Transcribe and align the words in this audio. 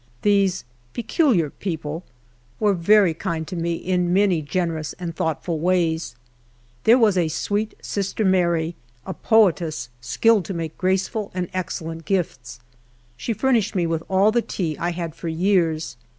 These" 0.23 0.63
peculiar 0.95 1.51
people'' 1.51 2.03
were 2.59 2.73
very 2.73 3.13
kind 3.13 3.47
to 3.47 3.55
me 3.55 3.75
in 3.75 4.11
many 4.11 4.41
generous 4.41 4.93
and 4.93 5.15
thoughtful 5.15 5.59
ways. 5.59 6.15
There 6.85 6.97
was 6.97 7.19
a 7.19 7.27
sweet 7.27 7.75
*' 7.77 7.81
Sister 7.83 8.25
Mary," 8.25 8.73
a 9.05 9.13
poetess, 9.13 9.89
skilled 10.01 10.45
to 10.45 10.55
make 10.55 10.75
graceful 10.75 11.29
and 11.35 11.49
excellent 11.53 12.05
gifts. 12.05 12.59
She 13.15 13.31
furnished 13.31 13.75
me 13.75 13.85
with 13.85 14.01
all 14.09 14.31
the 14.31 14.41
tea 14.41 14.73
1 14.75 14.93
had 14.93 15.13
for 15.13 15.27
years. 15.27 15.97